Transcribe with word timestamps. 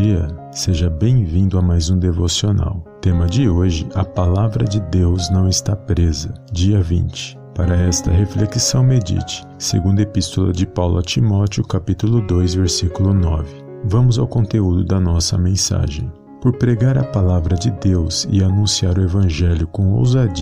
dia, 0.00 0.28
seja 0.50 0.88
bem-vindo 0.88 1.58
a 1.58 1.62
mais 1.62 1.90
um 1.90 1.98
devocional. 1.98 2.82
Tema 3.02 3.26
de 3.26 3.48
hoje: 3.48 3.86
A 3.94 4.02
palavra 4.02 4.64
de 4.64 4.80
Deus 4.80 5.28
não 5.30 5.46
está 5.46 5.76
presa. 5.76 6.32
Dia 6.50 6.80
20. 6.80 7.38
Para 7.54 7.76
esta 7.76 8.10
reflexão, 8.10 8.82
medite. 8.82 9.44
Segunda 9.58 10.00
Epístola 10.00 10.52
de 10.52 10.66
Paulo 10.66 10.98
a 10.98 11.02
Timóteo, 11.02 11.62
capítulo 11.66 12.22
2, 12.26 12.54
versículo 12.54 13.12
9. 13.12 13.46
Vamos 13.84 14.18
ao 14.18 14.26
conteúdo 14.26 14.84
da 14.84 14.98
nossa 14.98 15.36
mensagem. 15.36 16.10
Por 16.40 16.56
pregar 16.56 16.96
a 16.96 17.04
palavra 17.04 17.54
de 17.54 17.70
Deus 17.70 18.26
e 18.30 18.42
anunciar 18.42 18.96
o 18.96 19.02
evangelho 19.02 19.66
com 19.66 19.92
ousadia. 19.92 20.40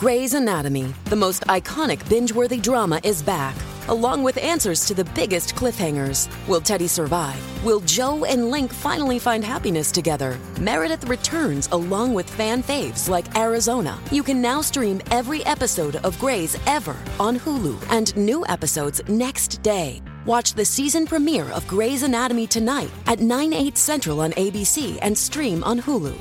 Grey's 0.00 0.32
Anatomy, 0.32 0.94
the 1.10 1.16
most 1.16 1.42
iconic 1.48 2.02
binge-worthy 2.08 2.58
drama 2.58 3.00
is 3.04 3.20
back. 3.20 3.67
Along 3.88 4.22
with 4.22 4.38
answers 4.38 4.86
to 4.86 4.94
the 4.94 5.04
biggest 5.14 5.54
cliffhangers. 5.54 6.28
Will 6.46 6.60
Teddy 6.60 6.86
survive? 6.86 7.40
Will 7.64 7.80
Joe 7.80 8.24
and 8.24 8.50
Link 8.50 8.72
finally 8.72 9.18
find 9.18 9.44
happiness 9.44 9.90
together? 9.90 10.38
Meredith 10.60 11.08
returns 11.08 11.68
along 11.72 12.14
with 12.14 12.28
fan 12.28 12.62
faves 12.62 13.08
like 13.08 13.36
Arizona. 13.36 13.98
You 14.10 14.22
can 14.22 14.40
now 14.40 14.60
stream 14.60 15.00
every 15.10 15.44
episode 15.46 15.96
of 15.96 16.18
Grey's 16.18 16.56
ever 16.66 16.96
on 17.18 17.38
Hulu 17.38 17.76
and 17.90 18.16
new 18.16 18.46
episodes 18.46 19.00
next 19.08 19.62
day. 19.62 20.00
Watch 20.26 20.54
the 20.54 20.64
season 20.64 21.06
premiere 21.06 21.50
of 21.50 21.66
Grey's 21.66 22.02
Anatomy 22.02 22.46
tonight 22.46 22.90
at 23.06 23.20
9, 23.20 23.52
8 23.52 23.78
central 23.78 24.20
on 24.20 24.32
ABC 24.32 24.98
and 25.02 25.16
stream 25.16 25.64
on 25.64 25.80
Hulu. 25.80 26.16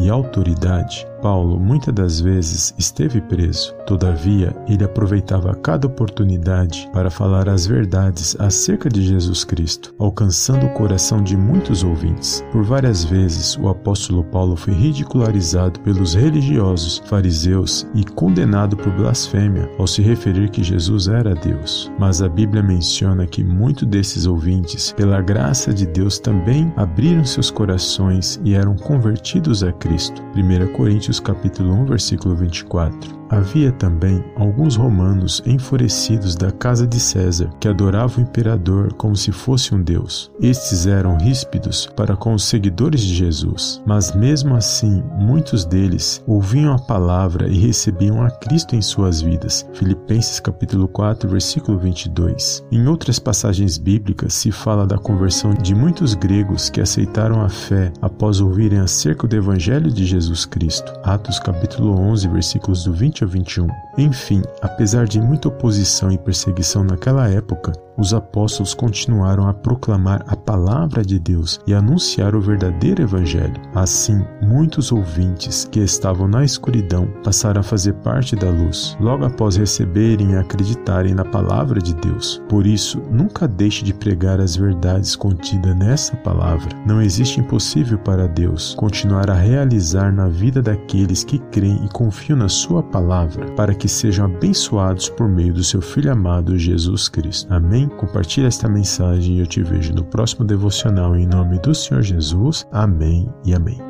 E 0.00 0.08
autoridade 0.08 1.09
Paulo 1.20 1.58
muitas 1.58 1.94
das 1.94 2.20
vezes 2.20 2.74
esteve 2.78 3.20
preso, 3.20 3.74
todavia 3.86 4.54
ele 4.68 4.84
aproveitava 4.84 5.54
cada 5.54 5.86
oportunidade 5.86 6.88
para 6.92 7.10
falar 7.10 7.48
as 7.48 7.66
verdades 7.66 8.36
acerca 8.38 8.88
de 8.88 9.02
Jesus 9.02 9.44
Cristo, 9.44 9.94
alcançando 9.98 10.66
o 10.66 10.72
coração 10.72 11.22
de 11.22 11.36
muitos 11.36 11.84
ouvintes. 11.84 12.44
Por 12.52 12.64
várias 12.64 13.04
vezes, 13.04 13.56
o 13.56 13.68
apóstolo 13.68 14.24
Paulo 14.24 14.56
foi 14.56 14.74
ridicularizado 14.74 15.80
pelos 15.80 16.14
religiosos, 16.14 17.02
fariseus 17.06 17.86
e 17.94 18.04
condenado 18.04 18.76
por 18.76 18.92
blasfêmia 18.92 19.70
ao 19.78 19.86
se 19.86 20.02
referir 20.02 20.50
que 20.50 20.62
Jesus 20.62 21.08
era 21.08 21.34
Deus. 21.34 21.90
Mas 21.98 22.22
a 22.22 22.28
Bíblia 22.28 22.62
menciona 22.62 23.26
que 23.26 23.42
muitos 23.42 23.86
desses 23.86 24.26
ouvintes, 24.26 24.92
pela 24.92 25.20
graça 25.20 25.72
de 25.72 25.86
Deus, 25.86 26.18
também 26.18 26.72
abriram 26.76 27.24
seus 27.24 27.50
corações 27.50 28.40
e 28.44 28.54
eram 28.54 28.76
convertidos 28.76 29.62
a 29.62 29.72
Cristo. 29.72 30.22
1 30.34 30.72
Coríntios 30.72 31.09
Coríntios 31.10 31.20
capítulo 31.20 31.74
1, 31.74 31.86
versículo 31.86 32.36
24. 32.36 33.19
Havia 33.30 33.70
também 33.70 34.24
alguns 34.34 34.74
romanos 34.74 35.40
enfurecidos 35.46 36.34
da 36.34 36.50
casa 36.50 36.84
de 36.84 36.98
César, 36.98 37.48
que 37.60 37.68
adoravam 37.68 38.18
o 38.18 38.26
imperador 38.26 38.92
como 38.94 39.14
se 39.14 39.30
fosse 39.30 39.72
um 39.72 39.80
deus. 39.80 40.32
Estes 40.40 40.84
eram 40.84 41.16
ríspidos 41.16 41.86
para 41.94 42.16
com 42.16 42.34
os 42.34 42.42
seguidores 42.44 43.00
de 43.00 43.14
Jesus, 43.14 43.80
mas 43.86 44.12
mesmo 44.16 44.56
assim 44.56 45.00
muitos 45.16 45.64
deles 45.64 46.20
ouviam 46.26 46.74
a 46.74 46.78
palavra 46.78 47.46
e 47.46 47.56
recebiam 47.56 48.20
a 48.20 48.30
Cristo 48.30 48.74
em 48.74 48.82
suas 48.82 49.20
vidas. 49.20 49.64
Filipenses 49.74 50.40
capítulo 50.40 50.88
4, 50.88 51.28
versículo 51.28 51.78
22. 51.78 52.64
Em 52.72 52.88
outras 52.88 53.20
passagens 53.20 53.78
bíblicas 53.78 54.34
se 54.34 54.50
fala 54.50 54.84
da 54.84 54.98
conversão 54.98 55.54
de 55.54 55.72
muitos 55.72 56.14
gregos 56.14 56.68
que 56.68 56.80
aceitaram 56.80 57.42
a 57.42 57.48
fé 57.48 57.92
após 58.02 58.40
ouvirem 58.40 58.80
acerca 58.80 59.28
do 59.28 59.36
evangelho 59.36 59.90
de 59.90 60.04
Jesus 60.04 60.44
Cristo. 60.44 60.92
Atos 61.04 61.38
capítulo 61.38 61.96
11, 61.96 62.26
versículos 62.26 62.82
do 62.82 62.92
20 63.26 63.26
a 63.26 63.26
21. 63.26 63.89
Enfim, 64.00 64.40
apesar 64.62 65.06
de 65.06 65.20
muita 65.20 65.48
oposição 65.48 66.10
e 66.10 66.16
perseguição 66.16 66.82
naquela 66.82 67.28
época, 67.28 67.70
os 67.98 68.14
apóstolos 68.14 68.72
continuaram 68.72 69.46
a 69.46 69.52
proclamar 69.52 70.24
a 70.26 70.34
palavra 70.34 71.04
de 71.04 71.18
Deus 71.18 71.60
e 71.66 71.74
anunciar 71.74 72.34
o 72.34 72.40
verdadeiro 72.40 73.02
evangelho. 73.02 73.60
Assim, 73.74 74.24
muitos 74.40 74.90
ouvintes 74.90 75.68
que 75.70 75.80
estavam 75.80 76.26
na 76.26 76.42
escuridão 76.42 77.12
passaram 77.22 77.60
a 77.60 77.62
fazer 77.62 77.92
parte 77.96 78.34
da 78.34 78.48
luz, 78.48 78.96
logo 78.98 79.26
após 79.26 79.56
receberem 79.56 80.32
e 80.32 80.36
acreditarem 80.36 81.12
na 81.12 81.26
palavra 81.26 81.78
de 81.78 81.94
Deus. 81.96 82.42
Por 82.48 82.66
isso, 82.66 83.02
nunca 83.10 83.46
deixe 83.46 83.84
de 83.84 83.92
pregar 83.92 84.40
as 84.40 84.56
verdades 84.56 85.14
contidas 85.14 85.76
nessa 85.76 86.16
palavra. 86.16 86.70
Não 86.86 87.02
existe 87.02 87.38
impossível 87.38 87.98
para 87.98 88.26
Deus 88.26 88.74
continuar 88.76 89.28
a 89.28 89.34
realizar 89.34 90.10
na 90.10 90.26
vida 90.26 90.62
daqueles 90.62 91.22
que 91.22 91.38
creem 91.50 91.84
e 91.84 91.88
confiam 91.90 92.38
na 92.38 92.48
sua 92.48 92.82
palavra, 92.82 93.44
para 93.52 93.74
que 93.74 93.89
sejam 93.90 94.26
abençoados 94.26 95.08
por 95.08 95.28
meio 95.28 95.54
do 95.54 95.64
seu 95.64 95.80
Filho 95.80 96.12
amado 96.12 96.58
Jesus 96.58 97.08
Cristo. 97.08 97.52
Amém? 97.52 97.88
Compartilhe 97.88 98.46
esta 98.46 98.68
mensagem 98.68 99.36
e 99.36 99.40
eu 99.40 99.46
te 99.46 99.62
vejo 99.62 99.94
no 99.94 100.04
próximo 100.04 100.44
devocional 100.44 101.16
em 101.16 101.26
nome 101.26 101.58
do 101.58 101.74
Senhor 101.74 102.02
Jesus. 102.02 102.66
Amém 102.70 103.28
e 103.44 103.54
amém. 103.54 103.80